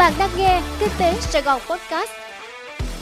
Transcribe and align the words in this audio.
Bạn 0.00 0.12
đang 0.18 0.30
nghe 0.36 0.62
Kinh 0.80 0.88
tế 0.98 1.14
Sài 1.20 1.42
Gòn 1.42 1.60
Podcast. 1.70 2.10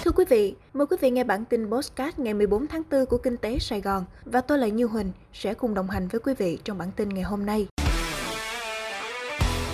Thưa 0.05 0.11
quý 0.11 0.25
vị, 0.29 0.55
mời 0.73 0.87
quý 0.87 0.97
vị 1.01 1.11
nghe 1.11 1.25
bản 1.25 1.45
tin 1.45 1.71
podcast 1.71 2.19
ngày 2.19 2.35
14 2.35 2.67
tháng 2.67 2.83
4 2.91 3.07
của 3.07 3.19
Kinh 3.19 3.37
tế 3.37 3.59
Sài 3.59 3.81
Gòn 3.81 4.05
và 4.25 4.41
tôi 4.41 4.59
là 4.59 4.67
Như 4.67 4.87
Huỳnh 4.87 5.13
sẽ 5.33 5.55
cùng 5.55 5.75
đồng 5.75 5.91
hành 5.91 6.09
với 6.09 6.21
quý 6.21 6.35
vị 6.39 6.59
trong 6.65 6.79
bản 6.79 6.91
tin 6.97 7.09
ngày 7.09 7.23
hôm 7.23 7.47
nay. 7.47 7.67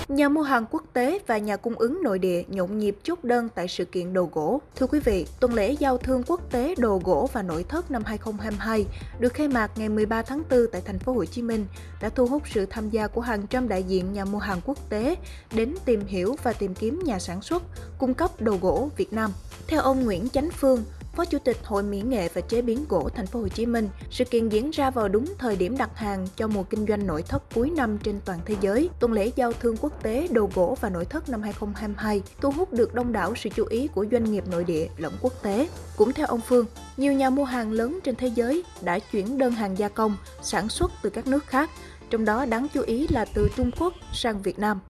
Nhà 0.08 0.28
mua 0.28 0.42
hàng 0.42 0.66
quốc 0.70 0.84
tế 0.92 1.18
và 1.26 1.38
nhà 1.38 1.56
cung 1.56 1.74
ứng 1.74 2.02
nội 2.02 2.18
địa 2.18 2.42
nhộn 2.48 2.78
nhịp 2.78 2.96
chốt 3.02 3.24
đơn 3.24 3.48
tại 3.54 3.68
sự 3.68 3.84
kiện 3.84 4.12
đồ 4.12 4.28
gỗ. 4.32 4.60
Thưa 4.76 4.86
quý 4.86 5.00
vị, 5.00 5.26
tuần 5.40 5.54
lễ 5.54 5.72
giao 5.72 5.98
thương 5.98 6.22
quốc 6.26 6.50
tế 6.50 6.74
đồ 6.78 7.00
gỗ 7.04 7.28
và 7.32 7.42
nội 7.42 7.64
thất 7.68 7.90
năm 7.90 8.02
2022 8.04 8.86
được 9.18 9.34
khai 9.34 9.48
mạc 9.48 9.70
ngày 9.76 9.88
13 9.88 10.22
tháng 10.22 10.42
4 10.50 10.66
tại 10.72 10.82
thành 10.84 10.98
phố 10.98 11.12
Hồ 11.12 11.24
Chí 11.24 11.42
Minh 11.42 11.66
đã 12.02 12.08
thu 12.08 12.26
hút 12.26 12.42
sự 12.54 12.66
tham 12.70 12.90
gia 12.90 13.06
của 13.06 13.20
hàng 13.20 13.46
trăm 13.46 13.68
đại 13.68 13.82
diện 13.82 14.12
nhà 14.12 14.24
mua 14.24 14.38
hàng 14.38 14.60
quốc 14.64 14.78
tế 14.88 15.16
đến 15.54 15.74
tìm 15.84 16.06
hiểu 16.06 16.36
và 16.42 16.52
tìm 16.52 16.74
kiếm 16.74 17.00
nhà 17.04 17.18
sản 17.18 17.42
xuất, 17.42 17.62
cung 17.98 18.14
cấp 18.14 18.30
đồ 18.40 18.58
gỗ 18.60 18.88
Việt 18.96 19.12
Nam. 19.12 19.32
Theo 19.66 19.80
ông 19.80 20.04
Nguyễn 20.04 20.28
Chánh 20.28 20.50
Phương, 20.50 20.84
Phó 21.16 21.24
Chủ 21.24 21.38
tịch 21.38 21.56
Hội 21.64 21.82
Mỹ 21.82 22.02
nghệ 22.06 22.28
và 22.34 22.40
chế 22.40 22.62
biến 22.62 22.84
gỗ 22.88 23.08
Thành 23.14 23.26
phố 23.26 23.40
Hồ 23.40 23.48
Chí 23.48 23.66
Minh, 23.66 23.88
sự 24.10 24.24
kiện 24.24 24.48
diễn 24.48 24.70
ra 24.70 24.90
vào 24.90 25.08
đúng 25.08 25.24
thời 25.38 25.56
điểm 25.56 25.76
đặt 25.78 25.90
hàng 25.94 26.26
cho 26.36 26.48
mùa 26.48 26.62
kinh 26.62 26.86
doanh 26.86 27.06
nội 27.06 27.22
thất 27.22 27.54
cuối 27.54 27.70
năm 27.70 27.98
trên 27.98 28.20
toàn 28.24 28.38
thế 28.46 28.56
giới. 28.60 28.90
Tuần 29.00 29.12
lễ 29.12 29.30
giao 29.36 29.52
thương 29.52 29.76
quốc 29.76 30.02
tế 30.02 30.28
đồ 30.30 30.50
gỗ 30.54 30.76
và 30.80 30.88
nội 30.88 31.04
thất 31.04 31.28
năm 31.28 31.42
2022 31.42 32.22
thu 32.40 32.50
hút 32.50 32.72
được 32.72 32.94
đông 32.94 33.12
đảo 33.12 33.34
sự 33.36 33.50
chú 33.56 33.64
ý 33.64 33.88
của 33.88 34.06
doanh 34.12 34.32
nghiệp 34.32 34.44
nội 34.50 34.64
địa 34.64 34.88
lẫn 34.96 35.12
quốc 35.20 35.42
tế. 35.42 35.68
Cũng 35.96 36.12
theo 36.12 36.26
ông 36.26 36.40
Phương, 36.40 36.66
nhiều 36.96 37.12
nhà 37.12 37.30
mua 37.30 37.44
hàng 37.44 37.72
lớn 37.72 37.98
trên 38.04 38.14
thế 38.14 38.28
giới 38.34 38.64
đã 38.82 38.98
chuyển 38.98 39.38
đơn 39.38 39.52
hàng 39.52 39.78
gia 39.78 39.88
công, 39.88 40.16
sản 40.42 40.68
xuất 40.68 40.90
từ 41.02 41.10
các 41.10 41.26
nước 41.26 41.46
khác, 41.46 41.70
trong 42.10 42.24
đó 42.24 42.46
đáng 42.46 42.66
chú 42.74 42.82
ý 42.82 43.06
là 43.10 43.24
từ 43.34 43.48
Trung 43.56 43.70
Quốc 43.78 43.94
sang 44.12 44.42
Việt 44.42 44.58
Nam 44.58 44.80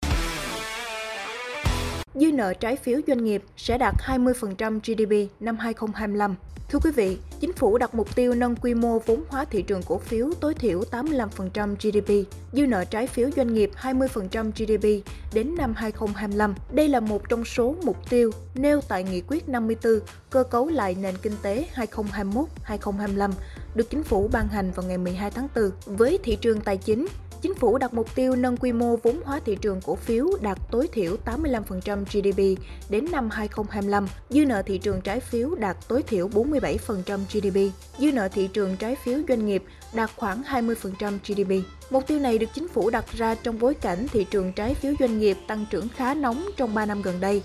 dư 2.14 2.32
nợ 2.32 2.54
trái 2.54 2.76
phiếu 2.76 3.00
doanh 3.06 3.24
nghiệp 3.24 3.42
sẽ 3.56 3.78
đạt 3.78 3.94
20% 4.06 4.80
GDP 4.80 5.32
năm 5.40 5.56
2025. 5.56 6.34
Thưa 6.68 6.78
quý 6.78 6.90
vị, 6.90 7.18
chính 7.40 7.52
phủ 7.52 7.78
đặt 7.78 7.94
mục 7.94 8.16
tiêu 8.16 8.34
nâng 8.34 8.56
quy 8.56 8.74
mô 8.74 8.98
vốn 8.98 9.24
hóa 9.28 9.44
thị 9.44 9.62
trường 9.62 9.82
cổ 9.82 9.98
phiếu 9.98 10.30
tối 10.40 10.54
thiểu 10.54 10.82
85% 10.90 11.74
GDP, 11.74 12.30
dư 12.52 12.66
nợ 12.66 12.84
trái 12.84 13.06
phiếu 13.06 13.30
doanh 13.36 13.54
nghiệp 13.54 13.70
20% 13.82 14.50
GDP 14.50 15.08
đến 15.34 15.54
năm 15.58 15.74
2025. 15.76 16.54
Đây 16.72 16.88
là 16.88 17.00
một 17.00 17.28
trong 17.28 17.44
số 17.44 17.74
mục 17.84 18.10
tiêu 18.10 18.30
nêu 18.54 18.80
tại 18.88 19.04
Nghị 19.04 19.22
quyết 19.28 19.48
54 19.48 19.92
cơ 20.30 20.44
cấu 20.44 20.68
lại 20.68 20.96
nền 21.00 21.14
kinh 21.22 21.36
tế 21.42 21.66
2021-2025 21.74 23.30
được 23.74 23.90
chính 23.90 24.02
phủ 24.02 24.28
ban 24.32 24.48
hành 24.48 24.70
vào 24.70 24.86
ngày 24.86 24.98
12 24.98 25.30
tháng 25.30 25.48
4. 25.56 25.70
Với 25.96 26.18
thị 26.22 26.36
trường 26.40 26.60
tài 26.60 26.76
chính, 26.76 27.06
Chính 27.44 27.54
phủ 27.54 27.78
đặt 27.78 27.94
mục 27.94 28.14
tiêu 28.14 28.36
nâng 28.36 28.56
quy 28.56 28.72
mô 28.72 28.96
vốn 28.96 29.20
hóa 29.24 29.40
thị 29.44 29.56
trường 29.60 29.80
cổ 29.80 29.94
phiếu 29.94 30.26
đạt 30.40 30.58
tối 30.70 30.88
thiểu 30.92 31.16
85% 31.24 32.04
GDP 32.04 32.62
đến 32.90 33.06
năm 33.12 33.30
2025, 33.30 34.06
dư 34.30 34.46
nợ 34.46 34.62
thị 34.62 34.78
trường 34.78 35.00
trái 35.00 35.20
phiếu 35.20 35.54
đạt 35.54 35.76
tối 35.88 36.02
thiểu 36.02 36.28
47% 36.28 37.18
GDP, 37.32 37.74
dư 37.98 38.12
nợ 38.12 38.28
thị 38.28 38.48
trường 38.52 38.76
trái 38.76 38.96
phiếu 39.04 39.18
doanh 39.28 39.46
nghiệp 39.46 39.62
đạt 39.94 40.10
khoảng 40.16 40.42
20% 40.42 41.18
GDP. 41.26 41.66
Mục 41.90 42.06
tiêu 42.06 42.18
này 42.18 42.38
được 42.38 42.46
chính 42.54 42.68
phủ 42.68 42.90
đặt 42.90 43.04
ra 43.12 43.34
trong 43.34 43.58
bối 43.58 43.74
cảnh 43.74 44.06
thị 44.12 44.26
trường 44.30 44.52
trái 44.52 44.74
phiếu 44.74 44.92
doanh 45.00 45.18
nghiệp 45.18 45.36
tăng 45.48 45.66
trưởng 45.70 45.88
khá 45.88 46.14
nóng 46.14 46.48
trong 46.56 46.74
3 46.74 46.86
năm 46.86 47.02
gần 47.02 47.20
đây, 47.20 47.42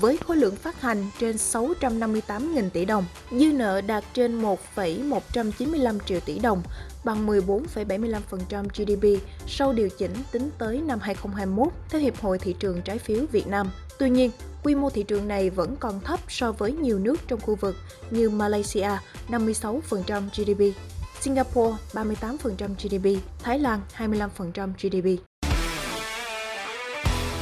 với 0.00 0.16
khối 0.16 0.36
lượng 0.36 0.56
phát 0.56 0.80
hành 0.80 1.06
trên 1.20 1.36
658.000 1.36 2.70
tỷ 2.70 2.84
đồng, 2.84 3.04
dư 3.30 3.52
nợ 3.52 3.80
đạt 3.80 4.04
trên 4.14 4.34
1,195 4.34 6.00
triệu 6.00 6.20
tỷ 6.20 6.38
đồng, 6.38 6.62
bằng 7.04 7.26
14,75% 7.26 8.64
GDP 8.76 9.24
sau 9.46 9.72
điều 9.72 9.88
chỉnh 9.88 10.14
tính 10.32 10.50
tới 10.58 10.80
năm 10.86 10.98
2021 11.02 11.72
theo 11.88 12.00
Hiệp 12.00 12.20
hội 12.20 12.38
Thị 12.38 12.54
trường 12.58 12.82
Trái 12.82 12.98
phiếu 12.98 13.26
Việt 13.32 13.46
Nam. 13.46 13.70
Tuy 13.98 14.10
nhiên, 14.10 14.30
quy 14.62 14.74
mô 14.74 14.90
thị 14.90 15.02
trường 15.02 15.28
này 15.28 15.50
vẫn 15.50 15.76
còn 15.80 16.00
thấp 16.00 16.20
so 16.28 16.52
với 16.52 16.72
nhiều 16.72 16.98
nước 16.98 17.16
trong 17.28 17.40
khu 17.40 17.54
vực 17.54 17.76
như 18.10 18.30
Malaysia 18.30 18.90
56% 19.28 19.80
GDP, 20.36 20.78
Singapore 21.20 21.76
38% 21.92 22.38
GDP, 22.58 23.22
Thái 23.42 23.58
Lan 23.58 23.80
25% 23.98 24.72
GDP. 24.80 25.31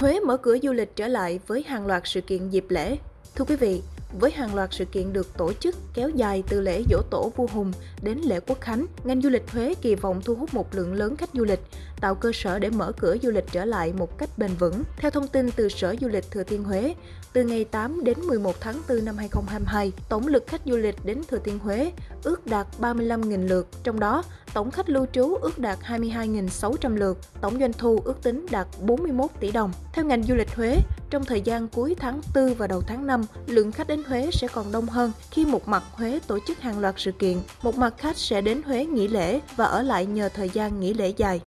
Huế 0.01 0.21
mở 0.21 0.37
cửa 0.37 0.57
du 0.63 0.73
lịch 0.73 0.97
trở 0.97 1.09
lại 1.09 1.41
với 1.47 1.63
hàng 1.63 1.87
loạt 1.87 2.03
sự 2.05 2.21
kiện 2.21 2.49
dịp 2.49 2.65
lễ. 2.69 2.97
Thưa 3.35 3.45
quý 3.45 3.57
vị, 3.57 3.83
với 4.19 4.31
hàng 4.31 4.55
loạt 4.55 4.69
sự 4.73 4.85
kiện 4.85 5.13
được 5.13 5.37
tổ 5.37 5.53
chức 5.53 5.77
kéo 5.95 6.11
dài 6.11 6.43
từ 6.49 6.61
lễ 6.61 6.83
dỗ 6.91 7.03
tổ 7.11 7.33
vua 7.37 7.47
Hùng 7.47 7.73
đến 8.03 8.19
lễ 8.19 8.41
Quốc 8.41 8.61
Khánh, 8.61 8.87
ngành 9.05 9.23
du 9.23 9.29
lịch 9.29 9.51
Huế 9.51 9.75
kỳ 9.83 9.95
vọng 9.95 10.21
thu 10.25 10.35
hút 10.35 10.55
một 10.55 10.75
lượng 10.75 10.95
lớn 10.95 11.17
khách 11.17 11.31
du 11.35 11.45
lịch, 11.45 11.61
tạo 12.01 12.15
cơ 12.15 12.31
sở 12.35 12.59
để 12.59 12.71
mở 12.71 12.93
cửa 12.93 13.17
du 13.23 13.31
lịch 13.31 13.45
trở 13.53 13.65
lại 13.65 13.93
một 13.93 14.19
cách 14.19 14.39
bền 14.39 14.51
vững. 14.59 14.83
Theo 14.97 15.11
thông 15.11 15.29
tin 15.29 15.51
từ 15.51 15.69
Sở 15.69 15.95
Du 16.01 16.09
lịch 16.09 16.31
Thừa 16.31 16.43
Thiên 16.43 16.65
Huế, 16.65 16.95
từ 17.33 17.45
ngày 17.45 17.65
8 17.65 18.05
đến 18.05 18.21
11 18.21 18.61
tháng 18.61 18.83
4 18.89 19.05
năm 19.05 19.17
2022, 19.17 19.93
tổng 20.09 20.27
lực 20.27 20.45
khách 20.47 20.61
du 20.65 20.77
lịch 20.77 20.97
đến 21.05 21.23
Thừa 21.29 21.39
Thiên 21.45 21.59
Huế 21.59 21.93
ước 22.25 22.47
đạt 22.47 22.67
35.000 22.81 23.49
lượt, 23.49 23.67
trong 23.83 24.01
đó 24.01 24.23
tổng 24.55 24.71
khách 24.71 24.91
lưu 24.91 25.07
trú 25.13 25.35
ước 25.35 25.59
đạt 25.59 25.79
22.600 25.87 26.97
lượt, 26.97 27.19
tổng 27.41 27.59
doanh 27.61 27.73
thu 27.73 28.01
ước 28.05 28.23
tính 28.23 28.47
đạt 28.51 28.67
41 28.83 29.31
tỷ 29.41 29.51
đồng. 29.51 29.73
Theo 29.93 30.05
ngành 30.05 30.23
du 30.23 30.35
lịch 30.35 30.55
Huế, 30.55 30.77
trong 31.11 31.25
thời 31.25 31.41
gian 31.41 31.69
cuối 31.69 31.97
tháng 31.99 32.21
4 32.35 32.55
và 32.55 32.67
đầu 32.67 32.83
tháng 32.87 33.07
5, 33.07 33.25
lượng 33.47 33.73
khách 33.73 33.89
đến 33.89 34.03
Huế 34.05 34.31
sẽ 34.33 34.49
còn 34.49 34.73
đông 34.73 34.87
hơn 34.87 35.13
khi 35.31 35.45
một 35.45 35.69
mặt 35.69 35.83
Huế 35.93 36.19
tổ 36.27 36.39
chức 36.47 36.61
hàng 36.61 36.79
loạt 36.79 36.95
sự 36.99 37.13
kiện, 37.13 37.39
một 37.63 37.77
mặt 37.77 37.95
khách 37.99 38.17
sẽ 38.17 38.41
đến 38.41 38.63
Huế 38.63 38.87
nghỉ 38.87 39.09
lễ 39.09 39.41
và 39.57 39.65
ở 39.65 39.83
lại 39.83 40.07
nhờ 40.07 40.29
thời 40.29 40.49
gian 40.49 40.81
nghỉ 40.81 40.95
lễ 40.95 41.13
dài. 41.17 41.41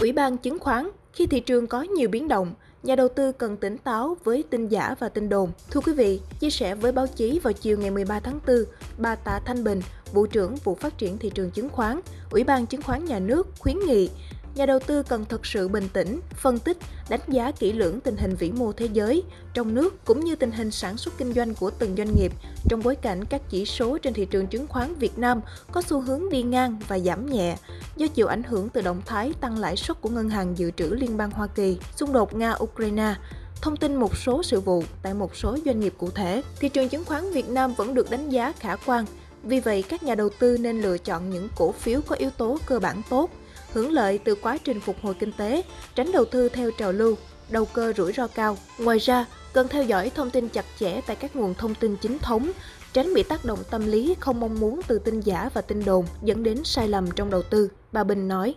Ủy 0.00 0.12
ban 0.12 0.38
chứng 0.38 0.58
khoán 0.58 0.90
khi 1.12 1.26
thị 1.26 1.40
trường 1.40 1.66
có 1.66 1.82
nhiều 1.82 2.08
biến 2.08 2.28
động, 2.28 2.54
nhà 2.82 2.96
đầu 2.96 3.08
tư 3.08 3.32
cần 3.32 3.56
tỉnh 3.56 3.78
táo 3.78 4.16
với 4.24 4.44
tin 4.50 4.68
giả 4.68 4.94
và 4.98 5.08
tin 5.08 5.28
đồn. 5.28 5.50
Thưa 5.70 5.80
quý 5.80 5.92
vị, 5.92 6.20
chia 6.40 6.50
sẻ 6.50 6.74
với 6.74 6.92
báo 6.92 7.06
chí 7.06 7.38
vào 7.38 7.52
chiều 7.52 7.78
ngày 7.78 7.90
13 7.90 8.20
tháng 8.20 8.40
4, 8.46 8.56
bà 8.98 9.14
Tạ 9.14 9.40
Thanh 9.44 9.64
Bình, 9.64 9.80
vụ 10.12 10.26
trưởng 10.26 10.56
vụ 10.56 10.74
phát 10.74 10.98
triển 10.98 11.18
thị 11.18 11.30
trường 11.34 11.50
chứng 11.50 11.68
khoán, 11.68 12.00
Ủy 12.30 12.44
ban 12.44 12.66
chứng 12.66 12.82
khoán 12.82 13.04
nhà 13.04 13.18
nước 13.18 13.48
khuyến 13.58 13.78
nghị 13.86 14.10
nhà 14.54 14.66
đầu 14.66 14.78
tư 14.86 15.02
cần 15.02 15.24
thật 15.28 15.46
sự 15.46 15.68
bình 15.68 15.88
tĩnh, 15.92 16.20
phân 16.34 16.58
tích, 16.58 16.76
đánh 17.08 17.20
giá 17.28 17.50
kỹ 17.50 17.72
lưỡng 17.72 18.00
tình 18.00 18.16
hình 18.16 18.36
vĩ 18.36 18.52
mô 18.52 18.72
thế 18.72 18.88
giới, 18.92 19.22
trong 19.54 19.74
nước 19.74 20.04
cũng 20.04 20.24
như 20.24 20.36
tình 20.36 20.50
hình 20.50 20.70
sản 20.70 20.96
xuất 20.96 21.18
kinh 21.18 21.32
doanh 21.32 21.54
của 21.54 21.70
từng 21.70 21.96
doanh 21.96 22.14
nghiệp 22.16 22.32
trong 22.68 22.82
bối 22.84 22.96
cảnh 22.96 23.24
các 23.24 23.42
chỉ 23.48 23.64
số 23.64 23.98
trên 23.98 24.14
thị 24.14 24.24
trường 24.24 24.46
chứng 24.46 24.66
khoán 24.66 24.94
Việt 24.94 25.18
Nam 25.18 25.40
có 25.72 25.82
xu 25.82 26.00
hướng 26.00 26.30
đi 26.30 26.42
ngang 26.42 26.78
và 26.88 26.98
giảm 26.98 27.26
nhẹ 27.26 27.56
do 27.96 28.06
chịu 28.06 28.26
ảnh 28.26 28.42
hưởng 28.42 28.68
từ 28.68 28.80
động 28.80 29.02
thái 29.06 29.32
tăng 29.40 29.58
lãi 29.58 29.76
suất 29.76 30.00
của 30.00 30.08
Ngân 30.08 30.28
hàng 30.28 30.58
Dự 30.58 30.70
trữ 30.70 30.86
Liên 30.86 31.16
bang 31.16 31.30
Hoa 31.30 31.46
Kỳ, 31.46 31.78
xung 31.96 32.12
đột 32.12 32.34
Nga-Ukraine, 32.34 33.14
thông 33.60 33.76
tin 33.76 33.96
một 33.96 34.16
số 34.16 34.42
sự 34.42 34.60
vụ 34.60 34.84
tại 35.02 35.14
một 35.14 35.36
số 35.36 35.58
doanh 35.64 35.80
nghiệp 35.80 35.94
cụ 35.98 36.10
thể. 36.10 36.42
Thị 36.60 36.68
trường 36.68 36.88
chứng 36.88 37.04
khoán 37.04 37.32
Việt 37.32 37.48
Nam 37.48 37.74
vẫn 37.74 37.94
được 37.94 38.10
đánh 38.10 38.28
giá 38.28 38.52
khả 38.58 38.76
quan, 38.76 39.04
vì 39.42 39.60
vậy 39.60 39.84
các 39.88 40.02
nhà 40.02 40.14
đầu 40.14 40.28
tư 40.38 40.58
nên 40.60 40.82
lựa 40.82 40.98
chọn 40.98 41.30
những 41.30 41.48
cổ 41.56 41.72
phiếu 41.72 42.00
có 42.06 42.16
yếu 42.16 42.30
tố 42.30 42.58
cơ 42.66 42.78
bản 42.78 43.02
tốt 43.10 43.30
hưởng 43.72 43.92
lợi 43.92 44.18
từ 44.18 44.34
quá 44.34 44.58
trình 44.64 44.80
phục 44.80 44.96
hồi 45.02 45.14
kinh 45.14 45.32
tế, 45.32 45.62
tránh 45.94 46.12
đầu 46.12 46.24
tư 46.24 46.48
theo 46.48 46.70
trào 46.70 46.92
lưu, 46.92 47.16
đầu 47.50 47.64
cơ 47.64 47.92
rủi 47.96 48.12
ro 48.12 48.26
cao. 48.26 48.56
Ngoài 48.78 48.98
ra, 48.98 49.26
cần 49.52 49.68
theo 49.68 49.82
dõi 49.82 50.10
thông 50.14 50.30
tin 50.30 50.48
chặt 50.48 50.64
chẽ 50.78 51.00
tại 51.06 51.16
các 51.16 51.36
nguồn 51.36 51.54
thông 51.54 51.74
tin 51.74 51.96
chính 51.96 52.18
thống, 52.18 52.52
tránh 52.92 53.14
bị 53.14 53.22
tác 53.22 53.44
động 53.44 53.58
tâm 53.70 53.86
lý 53.86 54.14
không 54.20 54.40
mong 54.40 54.60
muốn 54.60 54.80
từ 54.86 54.98
tin 54.98 55.20
giả 55.20 55.50
và 55.54 55.60
tin 55.60 55.84
đồn 55.84 56.04
dẫn 56.22 56.42
đến 56.42 56.58
sai 56.64 56.88
lầm 56.88 57.10
trong 57.16 57.30
đầu 57.30 57.42
tư, 57.42 57.68
bà 57.92 58.04
Bình 58.04 58.28
nói. 58.28 58.54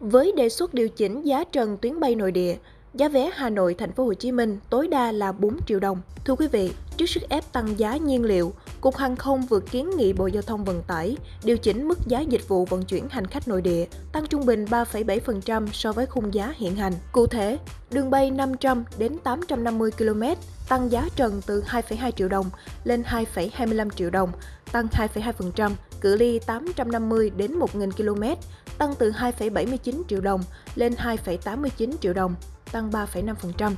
Với 0.00 0.32
đề 0.36 0.48
xuất 0.48 0.74
điều 0.74 0.88
chỉnh 0.88 1.22
giá 1.22 1.44
trần 1.44 1.76
tuyến 1.76 2.00
bay 2.00 2.14
nội 2.14 2.32
địa, 2.32 2.56
giá 2.94 3.08
vé 3.08 3.30
Hà 3.34 3.50
Nội 3.50 3.74
thành 3.74 3.92
phố 3.92 4.04
Hồ 4.04 4.14
Chí 4.14 4.32
Minh 4.32 4.58
tối 4.70 4.88
đa 4.88 5.12
là 5.12 5.32
4 5.32 5.56
triệu 5.66 5.80
đồng. 5.80 6.00
Thưa 6.24 6.34
quý 6.34 6.46
vị, 6.52 6.72
trước 6.96 7.06
sức 7.06 7.22
ép 7.28 7.52
tăng 7.52 7.78
giá 7.78 7.96
nhiên 7.96 8.24
liệu, 8.24 8.52
Cục 8.80 8.96
Hàng 8.96 9.16
không 9.16 9.46
vừa 9.46 9.60
kiến 9.60 9.90
nghị 9.96 10.12
Bộ 10.12 10.26
Giao 10.26 10.42
thông 10.42 10.64
Vận 10.64 10.82
tải 10.82 11.16
điều 11.44 11.58
chỉnh 11.58 11.88
mức 11.88 11.98
giá 12.06 12.20
dịch 12.20 12.48
vụ 12.48 12.64
vận 12.64 12.84
chuyển 12.84 13.08
hành 13.08 13.26
khách 13.26 13.48
nội 13.48 13.62
địa, 13.62 13.86
tăng 14.12 14.26
trung 14.26 14.46
bình 14.46 14.64
3,7% 14.64 15.66
so 15.72 15.92
với 15.92 16.06
khung 16.06 16.34
giá 16.34 16.54
hiện 16.56 16.76
hành. 16.76 16.92
Cụ 17.12 17.26
thể, 17.26 17.58
đường 17.90 18.10
bay 18.10 18.30
500 18.30 18.84
đến 18.98 19.18
850 19.24 19.90
km 19.90 20.22
tăng 20.68 20.92
giá 20.92 21.08
trần 21.16 21.42
từ 21.46 21.62
2,2 21.62 22.10
triệu 22.10 22.28
đồng 22.28 22.50
lên 22.84 23.02
2,25 23.02 23.90
triệu 23.90 24.10
đồng, 24.10 24.32
tăng 24.72 24.86
2,2%, 24.86 25.70
cự 26.00 26.16
ly 26.16 26.38
850 26.38 27.30
đến 27.36 27.58
1.000 27.58 27.90
km 27.90 28.40
tăng 28.78 28.94
từ 28.98 29.10
2,79 29.10 30.02
triệu 30.08 30.20
đồng 30.20 30.42
lên 30.74 30.94
2,89 30.94 31.92
triệu 32.00 32.12
đồng, 32.12 32.34
tăng 32.72 32.90
3,5%. 32.90 33.72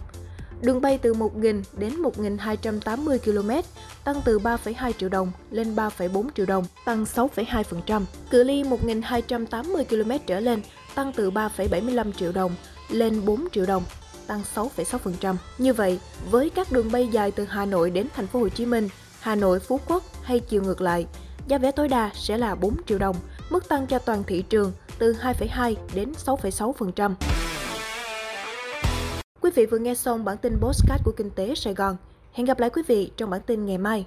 Đường 0.62 0.80
bay 0.80 0.98
từ 0.98 1.14
1.000 1.14 1.62
đến 1.76 1.92
1.280 2.02 3.18
km 3.18 3.68
tăng 4.04 4.22
từ 4.24 4.38
3,2 4.38 4.92
triệu 4.92 5.08
đồng 5.08 5.32
lên 5.50 5.74
3,4 5.74 6.28
triệu 6.36 6.46
đồng, 6.46 6.64
tăng 6.84 7.04
6,2%. 7.04 8.02
Cự 8.30 8.42
ly 8.42 8.62
1.280 8.62 9.84
km 9.84 10.24
trở 10.26 10.40
lên 10.40 10.62
tăng 10.94 11.12
từ 11.12 11.30
3,75 11.30 12.12
triệu 12.12 12.32
đồng 12.32 12.54
lên 12.90 13.24
4 13.24 13.48
triệu 13.52 13.66
đồng, 13.66 13.84
tăng 14.26 14.42
6,6%. 14.54 15.34
Như 15.58 15.72
vậy, 15.72 15.98
với 16.30 16.50
các 16.50 16.72
đường 16.72 16.92
bay 16.92 17.08
dài 17.12 17.30
từ 17.30 17.44
Hà 17.44 17.64
Nội 17.64 17.90
đến 17.90 18.06
thành 18.16 18.26
phố 18.26 18.38
Hồ 18.38 18.48
Chí 18.48 18.66
Minh, 18.66 18.88
Hà 19.20 19.34
Nội 19.34 19.60
Phú 19.60 19.80
Quốc 19.86 20.02
hay 20.22 20.40
chiều 20.40 20.62
ngược 20.62 20.80
lại, 20.80 21.06
giá 21.46 21.58
vé 21.58 21.70
tối 21.70 21.88
đa 21.88 22.10
sẽ 22.14 22.38
là 22.38 22.54
4 22.54 22.76
triệu 22.86 22.98
đồng, 22.98 23.16
mức 23.50 23.68
tăng 23.68 23.86
cho 23.86 23.98
toàn 23.98 24.24
thị 24.26 24.42
trường 24.42 24.72
từ 24.98 25.12
2,2 25.12 25.74
đến 25.94 26.12
6,6%. 26.26 27.37
Quý 29.48 29.52
vị 29.54 29.66
vừa 29.66 29.78
nghe 29.78 29.94
xong 29.94 30.24
bản 30.24 30.36
tin 30.36 30.58
Postcard 30.60 31.04
của 31.04 31.12
Kinh 31.16 31.30
tế 31.30 31.54
Sài 31.54 31.74
Gòn. 31.74 31.96
Hẹn 32.32 32.46
gặp 32.46 32.60
lại 32.60 32.70
quý 32.70 32.82
vị 32.86 33.10
trong 33.16 33.30
bản 33.30 33.40
tin 33.46 33.66
ngày 33.66 33.78
mai. 33.78 34.06